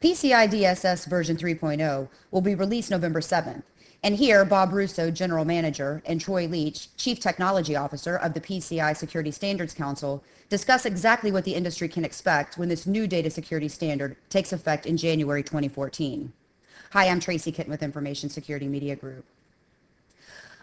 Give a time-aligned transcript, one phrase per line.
[0.00, 3.64] PCI DSS version 3.0 will be released November 7th.
[4.04, 8.96] And here, Bob Russo, General Manager, and Troy Leach, Chief Technology Officer of the PCI
[8.96, 13.66] Security Standards Council, discuss exactly what the industry can expect when this new data security
[13.66, 16.32] standard takes effect in January 2014.
[16.92, 19.24] Hi, I'm Tracy Kitten with Information Security Media Group.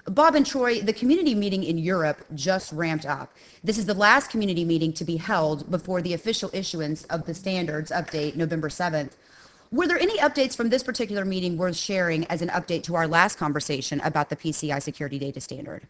[0.08, 3.34] Bob and Troy, the community meeting in Europe just ramped up.
[3.64, 7.34] This is the last community meeting to be held before the official issuance of the
[7.34, 9.12] standards update November 7th.
[9.72, 13.08] Were there any updates from this particular meeting worth sharing as an update to our
[13.08, 15.88] last conversation about the PCI security data standard?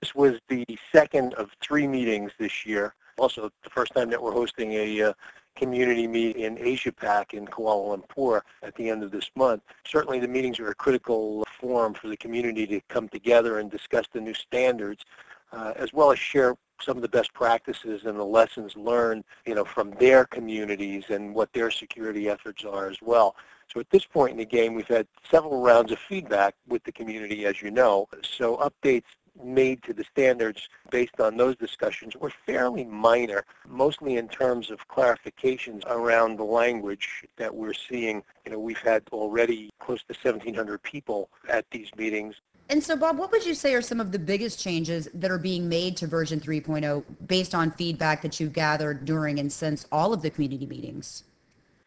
[0.00, 2.94] This was the second of three meetings this year.
[3.18, 5.12] Also, the first time that we're hosting a uh,
[5.56, 9.62] community meet in Asia Pac in Kuala Lumpur at the end of this month.
[9.84, 14.06] Certainly the meetings are a critical forum for the community to come together and discuss
[14.12, 15.04] the new standards,
[15.52, 19.54] uh, as well as share some of the best practices and the lessons learned, you
[19.54, 23.36] know, from their communities and what their security efforts are as well.
[23.72, 26.92] So at this point in the game, we've had several rounds of feedback with the
[26.92, 28.08] community, as you know.
[28.22, 29.04] So updates
[29.42, 34.88] made to the standards based on those discussions were fairly minor, mostly in terms of
[34.88, 38.22] clarifications around the language that we're seeing.
[38.44, 42.36] You know, we've had already close to 1,700 people at these meetings.
[42.70, 45.38] And so, Bob, what would you say are some of the biggest changes that are
[45.38, 50.12] being made to version 3.0 based on feedback that you've gathered during and since all
[50.12, 51.24] of the community meetings?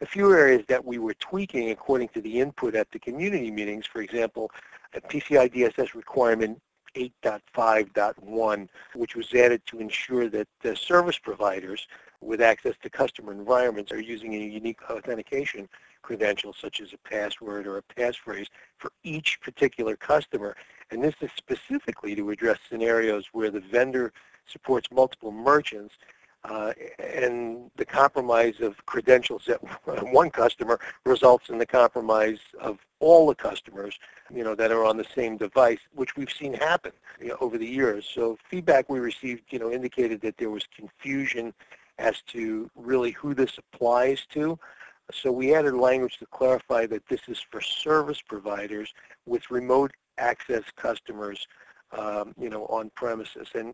[0.02, 3.86] A few areas that we were tweaking according to the input at the community meetings,
[3.86, 4.50] for example,
[4.96, 6.60] PCI DSS requirement
[6.96, 11.88] 8.5.1, which was added to ensure that the service providers
[12.22, 15.70] with access to customer environments are using a unique authentication
[16.02, 20.56] credential such as a password or a passphrase for each particular customer.
[20.90, 24.12] And this is specifically to address scenarios where the vendor
[24.48, 25.96] supports multiple merchants
[26.44, 29.60] uh, and the compromise of credentials at
[30.12, 34.00] one customer results in the compromise of all the customers,
[34.34, 37.58] you know, that are on the same device, which we've seen happen you know, over
[37.58, 38.10] the years.
[38.12, 41.54] So feedback we received, you know, indicated that there was confusion
[42.00, 44.58] as to really who this applies to.
[45.14, 48.94] So we added language to clarify that this is for service providers
[49.26, 51.48] with remote access customers,
[51.98, 53.48] um, you know, on premises.
[53.54, 53.74] And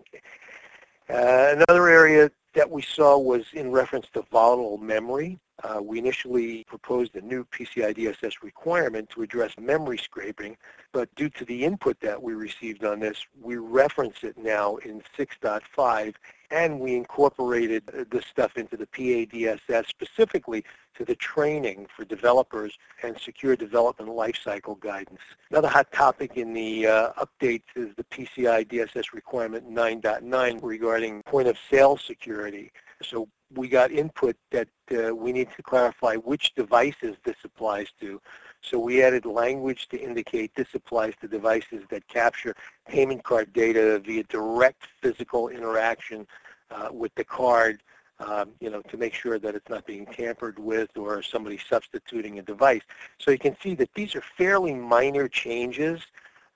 [1.09, 5.39] uh, another area that we saw was in reference to volatile memory.
[5.63, 10.55] Uh, we initially proposed a new PCI DSS requirement to address memory scraping,
[10.91, 15.01] but due to the input that we received on this, we reference it now in
[15.17, 16.13] 6.5
[16.49, 20.63] and we incorporated this stuff into the PADSS specifically
[20.95, 25.19] to the training for developers and secure development lifecycle guidance.
[25.51, 31.47] Another hot topic in the uh, updates is the PCI DSS requirement 9.9 regarding point
[31.47, 32.71] of sale security.
[33.03, 38.21] So we got input that uh, we need to clarify which devices this applies to.
[38.61, 42.55] So we added language to indicate this applies to devices that capture
[42.87, 46.27] payment card data via direct physical interaction
[46.71, 47.81] uh, with the card,
[48.19, 52.39] um, you know, to make sure that it's not being tampered with or somebody substituting
[52.39, 52.81] a device.
[53.19, 56.01] So you can see that these are fairly minor changes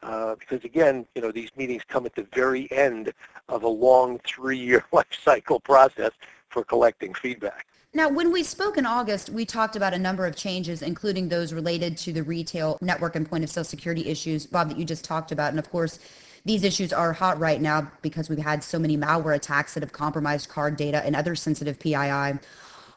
[0.03, 3.13] uh, because again, you know, these meetings come at the very end
[3.49, 6.11] of a long three-year life cycle process
[6.49, 7.67] for collecting feedback.
[7.93, 11.51] Now, when we spoke in August, we talked about a number of changes, including those
[11.51, 15.03] related to the retail network and point of sale security issues, Bob, that you just
[15.03, 15.49] talked about.
[15.49, 15.99] And of course,
[16.45, 19.91] these issues are hot right now because we've had so many malware attacks that have
[19.91, 22.39] compromised card data and other sensitive PII.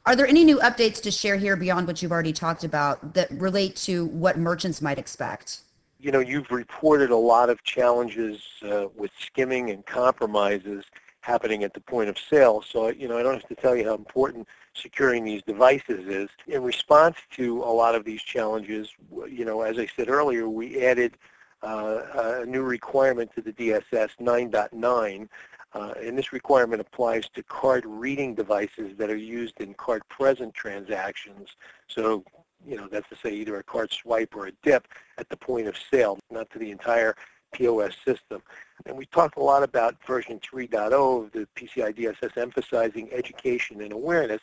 [0.07, 3.29] Are there any new updates to share here beyond what you've already talked about that
[3.33, 5.63] relate to what merchants might expect?
[5.99, 10.85] You know, you've reported a lot of challenges uh, with skimming and compromises
[11.23, 12.63] happening at the point of sale.
[12.63, 16.29] So, you know, I don't have to tell you how important securing these devices is.
[16.47, 18.91] In response to a lot of these challenges,
[19.29, 21.17] you know, as I said earlier, we added
[21.63, 25.29] uh, a new requirement to the DSS 9.9
[25.75, 30.55] uh, and this requirement applies to card reading devices that are used in card present
[30.55, 31.49] transactions.
[31.89, 32.25] So,
[32.65, 34.87] you know, that's to say either a card swipe or a dip
[35.19, 37.17] at the point of sale, not to the entire
[37.55, 38.43] POS system.
[38.85, 43.93] And we talked a lot about version 3.0 of the PCI DSS emphasizing education and
[43.93, 44.43] awareness.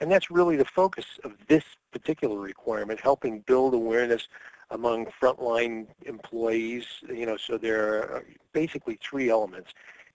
[0.00, 4.28] And that's really the focus of this particular requirement, helping build awareness
[4.70, 6.86] among frontline employees.
[7.08, 8.20] You know, so there are uh,
[8.52, 9.74] basically three elements.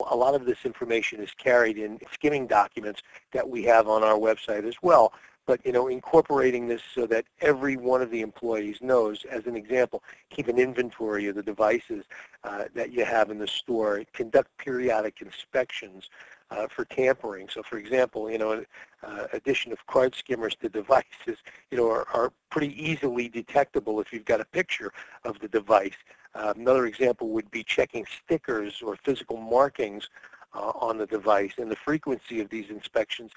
[0.09, 3.01] A lot of this information is carried in skimming documents
[3.33, 5.13] that we have on our website as well
[5.47, 9.55] but you know, incorporating this so that every one of the employees knows, as an
[9.55, 12.03] example, keep an inventory of the devices
[12.43, 16.09] uh, that you have in the store, conduct periodic inspections
[16.51, 17.47] uh, for tampering.
[17.49, 18.63] So, for example, you know,
[19.03, 21.37] uh, addition of card skimmers to devices,
[21.71, 24.91] you know, are, are pretty easily detectable if you've got a picture
[25.23, 25.95] of the device.
[26.35, 30.09] Uh, another example would be checking stickers or physical markings
[30.53, 33.31] Uh, on the device, and the frequency of these inspections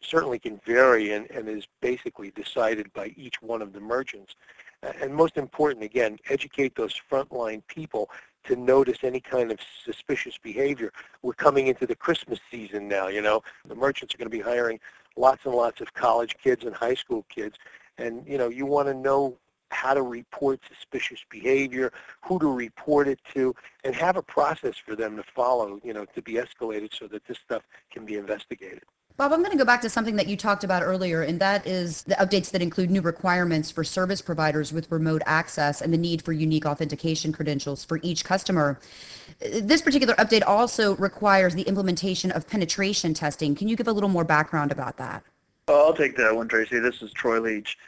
[0.00, 4.34] certainly can vary and, and is basically decided by each one of the merchants.
[4.82, 8.10] And most important, again, educate those frontline people
[8.44, 10.90] to notice any kind of suspicious behavior.
[11.22, 13.42] We're coming into the Christmas season now, you know.
[13.68, 14.80] The merchants are going to be hiring
[15.16, 17.56] lots and lots of college kids and high school kids.
[17.98, 19.36] And, you know, you want to know
[19.74, 21.92] how to report suspicious behavior,
[22.22, 26.04] who to report it to, and have a process for them to follow, you know,
[26.14, 28.82] to be escalated so that this stuff can be investigated.
[29.16, 31.64] Bob, I'm going to go back to something that you talked about earlier, and that
[31.68, 35.98] is the updates that include new requirements for service providers with remote access and the
[35.98, 38.80] need for unique authentication credentials for each customer.
[39.38, 43.54] This particular update also requires the implementation of penetration testing.
[43.54, 45.22] Can you give a little more background about that?
[45.68, 46.80] I'll take that one, Tracy.
[46.80, 47.78] This is Troy Leach.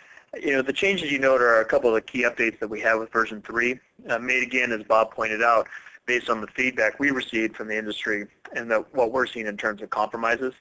[0.41, 2.81] You know, the changes you note are a couple of the key updates that we
[2.81, 3.79] have with version 3,
[4.09, 5.67] uh, made again, as Bob pointed out,
[6.05, 9.57] based on the feedback we received from the industry and the, what we're seeing in
[9.57, 10.53] terms of compromises.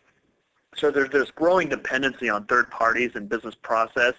[0.75, 4.13] So there's this growing dependency on third parties and business process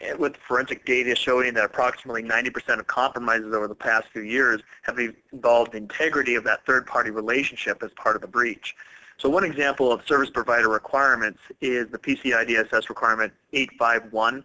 [0.00, 4.60] eh, with forensic data showing that approximately 90% of compromises over the past few years
[4.82, 8.74] have involved integrity of that third-party relationship as part of the breach.
[9.18, 14.44] So one example of service provider requirements is the PCI DSS requirement 851.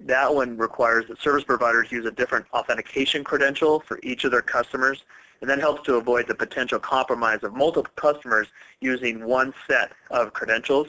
[0.00, 4.42] That one requires that service providers use a different authentication credential for each of their
[4.42, 5.02] customers
[5.40, 8.48] and that helps to avoid the potential compromise of multiple customers
[8.80, 10.88] using one set of credentials.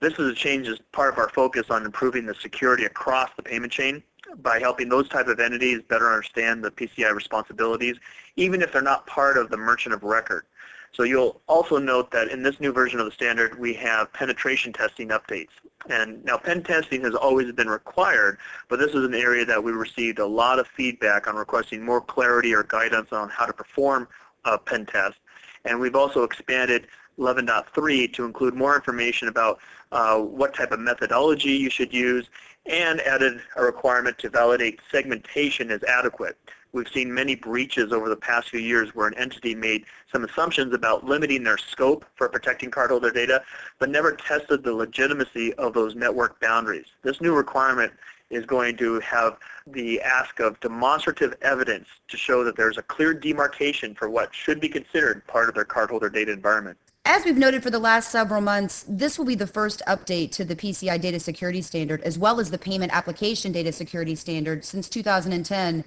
[0.00, 3.42] This is a change as part of our focus on improving the security across the
[3.42, 4.02] payment chain
[4.38, 7.96] by helping those type of entities better understand the PCI responsibilities,
[8.36, 10.46] even if they're not part of the merchant of record.
[10.92, 14.72] So you'll also note that in this new version of the standard, we have penetration
[14.72, 15.50] testing updates.
[15.88, 18.38] And now pen testing has always been required,
[18.68, 22.00] but this is an area that we received a lot of feedback on requesting more
[22.00, 24.08] clarity or guidance on how to perform
[24.44, 25.16] a pen test.
[25.64, 26.88] And we've also expanded
[27.18, 29.60] 11.3 to include more information about
[29.92, 32.28] uh, what type of methodology you should use
[32.66, 36.36] and added a requirement to validate segmentation as adequate.
[36.72, 40.72] We've seen many breaches over the past few years where an entity made some assumptions
[40.72, 43.42] about limiting their scope for protecting cardholder data,
[43.78, 46.86] but never tested the legitimacy of those network boundaries.
[47.02, 47.92] This new requirement
[48.30, 53.12] is going to have the ask of demonstrative evidence to show that there's a clear
[53.12, 56.78] demarcation for what should be considered part of their cardholder data environment.
[57.04, 60.44] As we've noted for the last several months, this will be the first update to
[60.44, 64.88] the PCI data security standard as well as the payment application data security standard since
[64.88, 65.84] 2010.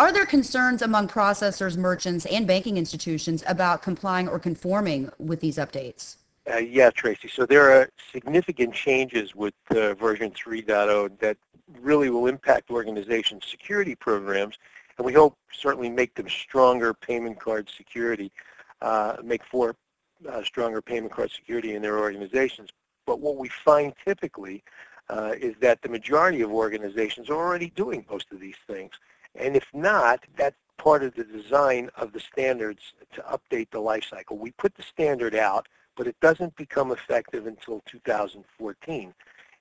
[0.00, 5.56] Are there concerns among processors, merchants, and banking institutions about complying or conforming with these
[5.56, 6.16] updates?
[6.52, 7.28] Uh, yeah, Tracy.
[7.28, 11.36] So there are significant changes with uh, version 3.0 that
[11.80, 14.58] really will impact organizations' security programs,
[14.98, 18.32] and we hope certainly make them stronger payment card security,
[18.82, 19.76] uh, make for
[20.28, 22.70] uh, stronger payment card security in their organizations.
[23.06, 24.64] But what we find typically
[25.08, 28.90] uh, is that the majority of organizations are already doing most of these things.
[29.34, 34.04] And if not, that's part of the design of the standards to update the life
[34.08, 34.36] cycle.
[34.36, 35.66] We put the standard out,
[35.96, 39.14] but it doesn't become effective until 2014.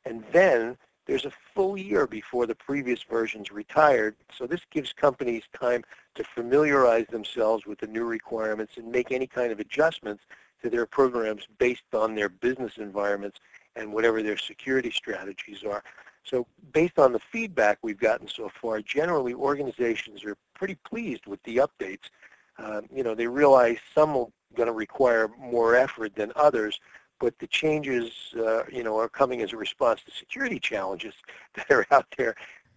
[0.05, 5.43] And then there's a full year before the previous version's retired, so this gives companies
[5.59, 5.83] time
[6.15, 10.23] to familiarize themselves with the new requirements and make any kind of adjustments
[10.61, 13.39] to their programs based on their business environments
[13.75, 15.83] and whatever their security strategies are.
[16.23, 21.41] So based on the feedback we've gotten so far, generally organizations are pretty pleased with
[21.43, 22.09] the updates.
[22.57, 26.79] Uh, you know, they realize some are going to require more effort than others,
[27.19, 31.13] but the changes, uh, you know, are coming as a response to security challenges
[31.55, 32.35] that are out there.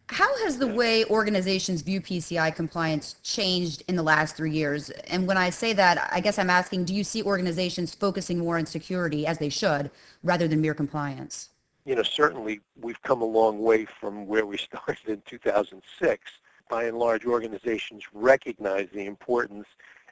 [0.09, 4.91] How has the way organizations view PCI compliance changed in the last three years?
[4.91, 8.57] And when I say that, I guess I'm asking, do you see organizations focusing more
[8.57, 9.91] on security, as they should,
[10.23, 11.49] rather than mere compliance?
[11.87, 16.31] You know, certainly we've come a long way from where we started in 2006.
[16.69, 19.67] By and large, organizations recognize the importance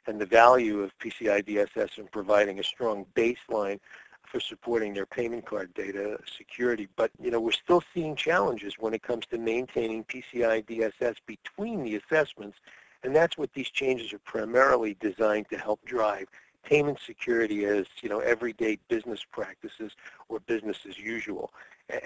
[0.07, 3.79] and the value of PCI DSS in providing a strong baseline
[4.23, 6.87] for supporting their payment card data security.
[6.95, 11.83] But, you know, we're still seeing challenges when it comes to maintaining PCI DSS between
[11.83, 12.57] the assessments,
[13.03, 16.27] and that's what these changes are primarily designed to help drive
[16.65, 19.93] payment security as you know everyday business practices
[20.27, 21.53] or business as usual.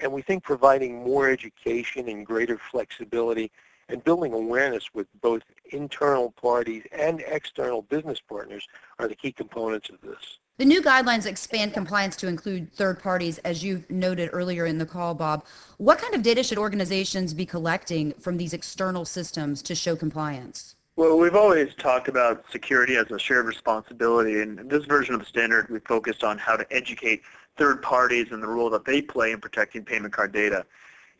[0.00, 3.50] And we think providing more education and greater flexibility
[3.88, 8.66] and building awareness with both internal parties and external business partners
[8.98, 10.38] are the key components of this.
[10.58, 14.84] The new guidelines expand compliance to include third parties, as you noted earlier in the
[14.84, 15.46] call, Bob.
[15.78, 20.76] What kind of data should organizations be collecting from these external systems to show compliance?
[20.96, 25.20] Well, we've always talked about security as a shared responsibility, and in this version of
[25.20, 27.22] the standard, we focused on how to educate
[27.56, 30.66] third parties and the role that they play in protecting payment card data.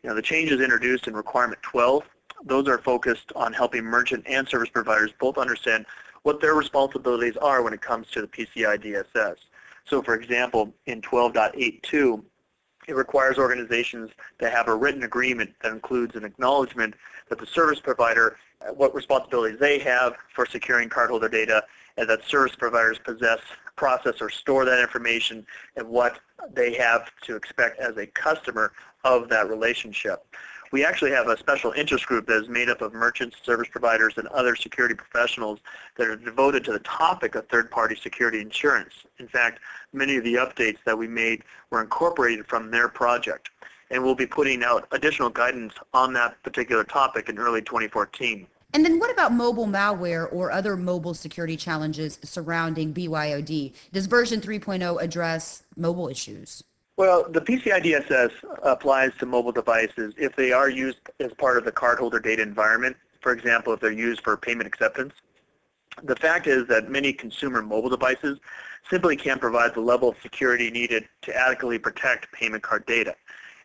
[0.03, 2.03] You know, the changes introduced in Requirement 12,
[2.43, 5.85] those are focused on helping merchant and service providers both understand
[6.23, 9.35] what their responsibilities are when it comes to the PCI DSS.
[9.85, 12.23] So for example, in 12.82,
[12.87, 14.09] it requires organizations
[14.39, 16.95] to have a written agreement that includes an acknowledgement
[17.29, 21.63] that the service provider, uh, what responsibilities they have for securing cardholder data,
[21.97, 23.39] and that service providers possess,
[23.75, 25.45] process, or store that information,
[25.75, 26.19] and what
[26.53, 28.71] they have to expect as a customer
[29.03, 30.25] of that relationship
[30.71, 34.13] we actually have a special interest group that is made up of merchants, service providers,
[34.17, 35.59] and other security professionals
[35.97, 38.93] that are devoted to the topic of third-party security assurance.
[39.19, 39.59] In fact,
[39.91, 43.49] many of the updates that we made were incorporated from their project.
[43.89, 48.47] And we'll be putting out additional guidance on that particular topic in early 2014.
[48.73, 53.73] And then what about mobile malware or other mobile security challenges surrounding BYOD?
[53.91, 56.63] Does version 3.0 address mobile issues?
[57.01, 58.31] Well, the PCI DSS
[58.61, 62.95] applies to mobile devices if they are used as part of the cardholder data environment.
[63.21, 65.15] For example, if they're used for payment acceptance.
[66.03, 68.37] The fact is that many consumer mobile devices
[68.87, 73.15] simply can't provide the level of security needed to adequately protect payment card data.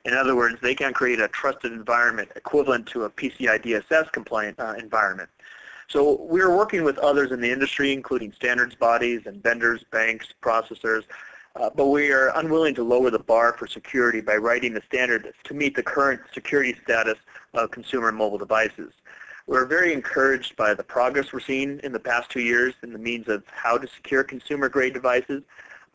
[0.07, 4.59] In other words, they can't create a trusted environment equivalent to a PCI DSS compliant
[4.59, 5.29] uh, environment.
[5.89, 11.03] So we're working with others in the industry, including standards bodies and vendors, banks, processors,
[11.59, 15.33] Uh, but we are unwilling to lower the bar for security by writing a standard
[15.43, 17.17] to meet the current security status
[17.55, 18.93] of consumer mobile devices.
[19.47, 22.99] We're very encouraged by the progress we're seeing in the past two years in the
[22.99, 25.45] means of how to secure consumer-grade devices,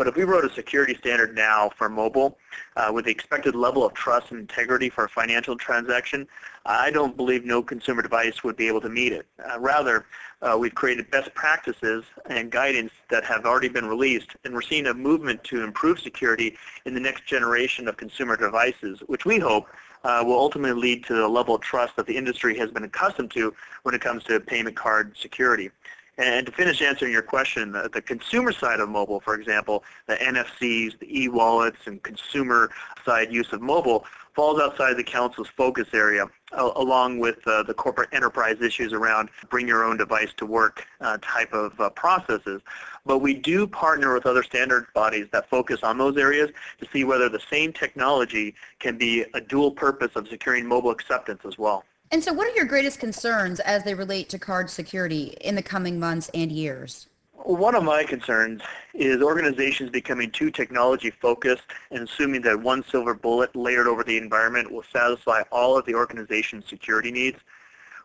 [0.02, 2.40] but if we wrote a security standard now for mobile
[2.76, 6.28] uh, with the expected level of trust and integrity for a financial transaction,
[6.66, 9.28] I don't believe no consumer device would be able to meet it.
[9.48, 10.08] Uh, rather,
[10.42, 14.88] uh, we've created best practices and guidance that have already been released, and we're seeing
[14.88, 19.68] a movement to improve security in the next generation of consumer devices, which we hope
[20.04, 23.30] uh, will ultimately lead to the level of trust that the industry has been accustomed
[23.30, 23.54] to
[23.84, 25.70] when it comes to payment card security.
[26.18, 30.16] And to finish answering your question, the, the, consumer side of mobile, for example, the
[30.16, 32.70] NFCs, the e-wallets, and consumer
[33.06, 38.10] side use of mobile falls outside the Council's focus area, along with uh, the corporate
[38.12, 42.62] enterprise issues around bring your own device to work uh, type of uh, processes.
[43.06, 47.04] But we do partner with other standard bodies that focus on those areas to see
[47.04, 51.84] whether the same technology can be a dual purpose of securing mobile acceptance as well.
[52.14, 55.64] And so what are your greatest concerns as they relate to card security in the
[55.64, 57.08] coming months and years?
[57.36, 58.62] One of my concerns
[58.94, 64.18] is organizations becoming too technology focused and assuming that one silver bullet layered over the
[64.18, 67.40] environment will satisfy all of the organization's security needs.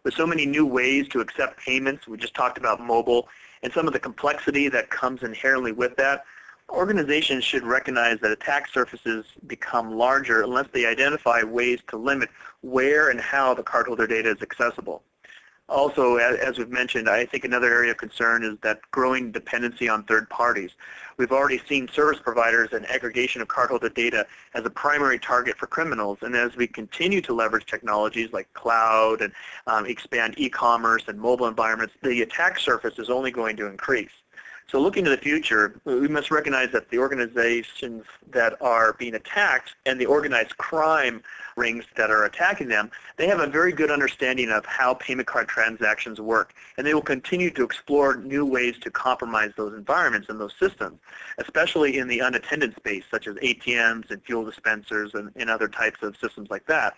[0.05, 3.29] With so many new ways to accept payments, we just talked about mobile,
[3.65, 6.25] and some of the complexity that comes inherently with that,
[6.69, 12.29] Organizations should recognize that attack surfaces become larger unless they identify ways to limit
[12.63, 15.03] where and how the cardholder data is accessible.
[15.69, 20.05] Also, as we've mentioned, I think another area of concern is that growing dependency on
[20.05, 20.71] third parties.
[21.17, 25.67] We've already seen service providers and aggregation of cardholder data as a primary target for
[25.67, 29.33] criminals, and as we continue to leverage technologies like cloud and
[29.67, 34.11] um, expand e-commerce and mobile environments, the attack surface is only going to increase.
[34.69, 39.77] So looking to the future, we must recognize that the organizations that are being attacked
[39.87, 41.23] and the organized crime
[41.57, 45.47] rings that are attacking them, they have a very good understanding of how payment card
[45.47, 46.53] transactions work.
[46.77, 50.99] And they will continue to explore new ways to compromise those environments and those systems,
[51.39, 56.03] especially in the unattended space, such as ATMs and fuel dispensers and, and other types
[56.03, 56.97] of systems like that.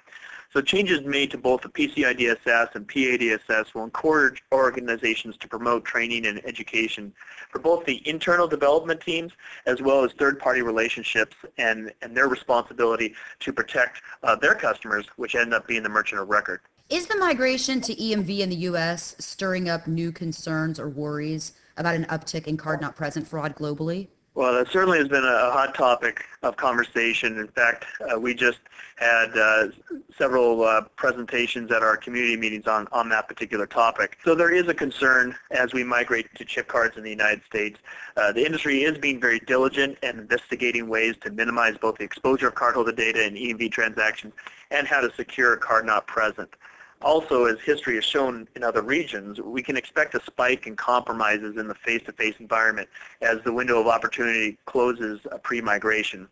[0.53, 5.85] So changes made to both the PCI DSS and PADSS will encourage organizations to promote
[5.85, 7.13] training and education
[7.51, 9.33] for both the internal development teams
[9.67, 15.35] as well as third-party relationships and, and their responsibility to protect uh, their customers, which
[15.35, 16.61] end up being the merchant of record.
[16.89, 19.15] Is the migration to EMV in the U.S.
[19.19, 24.09] stirring up new concerns or worries about an uptick in card-not-present fraud globally?
[24.39, 27.41] Well, that certainly has been a hot topic of conversation.
[27.41, 28.61] In fact, uh, we just
[28.95, 29.67] had uh,
[30.17, 34.17] several uh, presentations at our community meetings on, on that particular topic.
[34.25, 37.81] So there is a concern as we migrate to chip cards in the United States.
[38.17, 42.47] Uh, the industry is being very diligent and investigating ways to minimize both the exposure
[42.47, 44.35] of cardholder data in EMV transactions
[44.71, 46.55] and how to secure a card not present.
[47.01, 51.57] Also, as history has shown in other regions, we can expect a spike in compromises
[51.57, 52.89] in the face-to-face environment
[53.23, 56.29] as the window of opportunity closes pre-migration.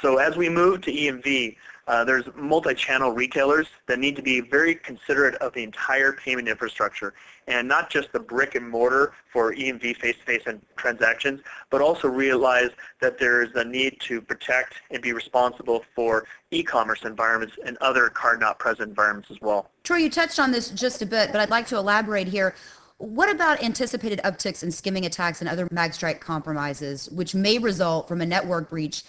[0.00, 1.56] So as we move to EMV,
[1.88, 7.12] Uh, there's multi-channel retailers that need to be very considerate of the entire payment infrastructure
[7.48, 12.70] and not just the brick and mortar for EMV face-to-face and transactions, but also realize
[13.00, 18.08] that there is a need to protect and be responsible for e-commerce environments and other
[18.08, 19.68] card-not-present environments as well.
[19.82, 22.54] Troy, you touched on this just a bit, but I'd like to elaborate here.
[22.98, 28.20] What about anticipated upticks in skimming attacks and other magstripe compromises, which may result from
[28.20, 29.02] a network breach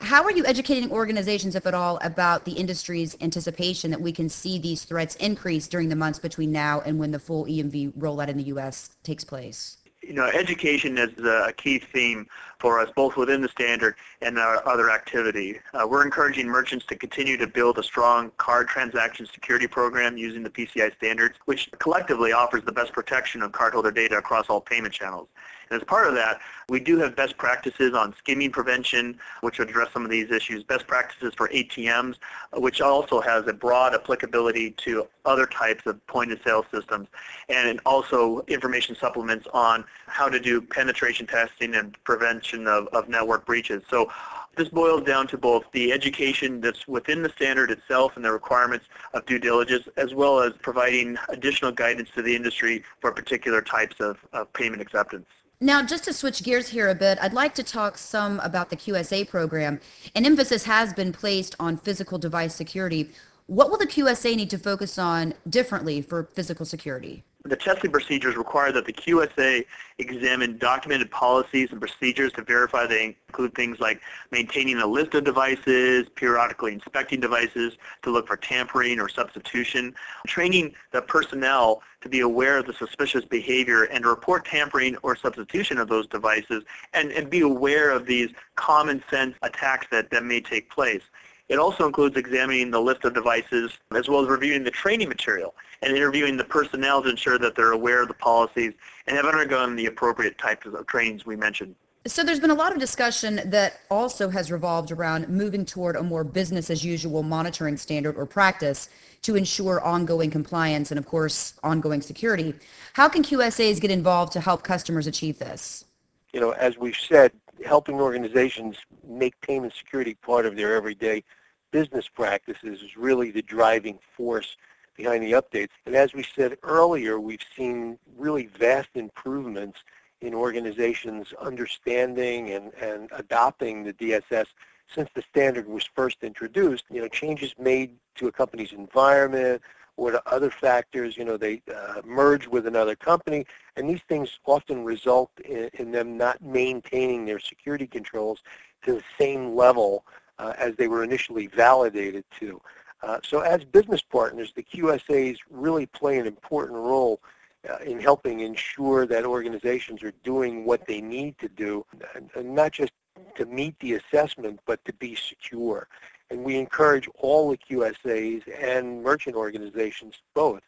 [0.00, 4.28] how are you educating organizations, if at all, about the industry's anticipation that we can
[4.28, 8.28] see these threats increase during the months between now and when the full EMV rollout
[8.28, 8.90] in the U.S.
[9.02, 9.78] takes place?
[10.06, 12.26] you know, education is a key theme
[12.58, 15.58] for us, both within the standard and our other activity.
[15.74, 20.42] Uh, we're encouraging merchants to continue to build a strong card transaction security program using
[20.42, 24.94] the PCI standards, which collectively offers the best protection of cardholder data across all payment
[24.94, 25.28] channels.
[25.70, 29.88] And as part of that, we do have best practices on skimming prevention, which address
[29.92, 32.16] some of these issues, best practices for ATMs,
[32.54, 37.08] which also has a broad applicability to other types of point-of-sale systems,
[37.48, 42.02] and also information supplements on how to do penetration testing and
[42.46, 43.82] prevention of, of network breaches.
[43.90, 44.10] So
[44.56, 48.86] this boils down to both the education that's within the standard itself and the requirements
[49.12, 53.96] of due diligence, as well as providing additional guidance to the industry for particular types
[54.00, 55.26] of, of payment acceptance.
[55.60, 58.76] Now, just to switch gears here a bit, I'd like to talk some about the
[58.76, 59.80] QSA program.
[60.14, 63.10] An emphasis has been placed on physical device security.
[63.46, 67.24] What will the QSA need to focus on differently for physical security?
[67.48, 69.64] The testing procedures require that the QSA
[69.98, 74.00] examine documented policies and procedures to verify they include things like
[74.30, 79.94] maintaining a list of devices, periodically inspecting devices to look for tampering or substitution,
[80.26, 85.78] training the personnel to be aware of the suspicious behavior and report tampering or substitution
[85.78, 86.62] of those devices
[86.92, 91.02] and, and be aware of these common sense attacks that, that may take place.
[91.48, 95.54] It also includes examining the list of devices as well as reviewing the training material
[95.82, 98.72] and interviewing the personnel to ensure that they're aware of the policies
[99.06, 101.76] and have undergone the appropriate types of trainings we mentioned.
[102.06, 106.02] So there's been a lot of discussion that also has revolved around moving toward a
[106.02, 108.88] more business as usual monitoring standard or practice
[109.22, 112.54] to ensure ongoing compliance and of course ongoing security.
[112.92, 115.84] How can QSAs get involved to help customers achieve this?
[116.32, 117.32] You know, as we've said,
[117.64, 121.22] helping organizations make payment security part of their everyday
[121.70, 124.56] business practices is really the driving force
[124.96, 125.70] behind the updates.
[125.84, 129.78] And as we said earlier, we've seen really vast improvements
[130.20, 134.46] in organizations understanding and, and adopting the DSS
[134.92, 136.84] since the standard was first introduced.
[136.90, 139.60] You know, changes made to a company's environment,
[139.96, 141.16] or to other factors.
[141.16, 145.90] You know, they uh, merge with another company, and these things often result in, in,
[145.90, 148.40] them not maintaining their security controls
[148.84, 150.04] to the same level
[150.38, 152.60] uh, as they were initially validated to.
[153.02, 157.20] Uh, so as business partners, the QSAs really play an important role
[157.68, 162.54] uh, in helping ensure that organizations are doing what they need to do, and, and
[162.54, 162.92] not just
[163.36, 165.88] to meet the assessment, but to be secure.
[166.30, 170.62] And we encourage all the QSAs and merchant organizations both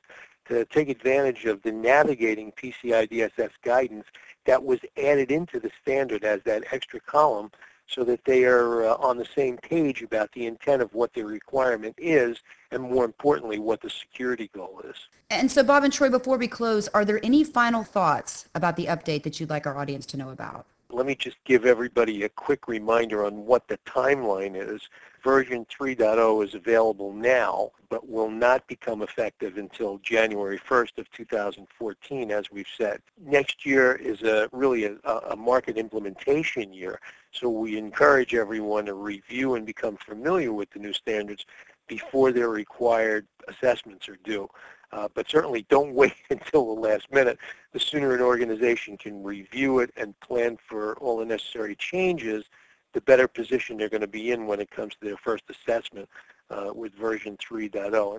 [0.49, 4.07] to take advantage of the navigating PCI DSS guidance
[4.47, 7.51] that was added into the standard as that extra column
[7.87, 11.27] so that they are uh, on the same page about the intent of what their
[11.27, 12.39] requirement is
[12.71, 14.97] and more importantly what the security goal is.
[15.31, 18.87] And so Bob and Troy, before we close, are there any final thoughts about the
[18.87, 20.67] update that you'd like our audience to know about?
[20.91, 24.89] Let me just give everybody a quick reminder on what the timeline is.
[25.29, 32.31] Version 3.0 is available now, but will not become effective until January 1st of 2014,
[32.31, 33.03] as we've said.
[33.23, 36.99] Next year is a, really a, a market implementation year,
[37.31, 41.45] so we encourage everyone to review and become familiar with the new standards
[41.89, 44.49] before their required assessments are due.
[44.93, 47.37] Uh, but certainly don't wait until the last minute.
[47.73, 52.47] The sooner an organization can review it and plan for all the necessary changes,
[52.93, 56.09] the better position they're going to be in when it comes to their first assessment
[56.51, 58.19] uh, with version 3.0.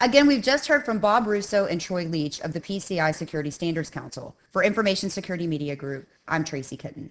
[0.00, 3.90] Again, we've just heard from Bob Russo and Troy Leach of the PCI Security Standards
[3.90, 4.36] Council.
[4.52, 7.10] For Information Security Media Group, I'm Tracy Kitten.